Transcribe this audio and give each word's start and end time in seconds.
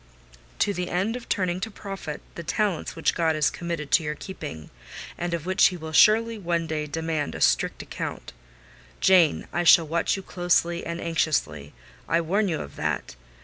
"To 0.57 0.73
the 0.73 0.89
end 0.89 1.15
of 1.15 1.29
turning 1.29 1.59
to 1.59 1.69
profit 1.69 2.23
the 2.33 2.41
talents 2.41 2.95
which 2.95 3.13
God 3.13 3.35
has 3.35 3.51
committed 3.51 3.91
to 3.91 4.03
your 4.03 4.15
keeping; 4.15 4.71
and 5.15 5.31
of 5.35 5.45
which 5.45 5.67
He 5.67 5.77
will 5.77 5.91
surely 5.91 6.39
one 6.39 6.65
day 6.65 6.87
demand 6.87 7.35
a 7.35 7.39
strict 7.39 7.83
account. 7.83 8.33
Jane, 8.99 9.47
I 9.53 9.63
shall 9.63 9.85
watch 9.85 10.17
you 10.17 10.23
closely 10.23 10.83
and 10.87 10.99
anxiously—I 10.99 12.19
warn 12.19 12.47
you 12.47 12.61
of 12.61 12.77
that. 12.77 13.15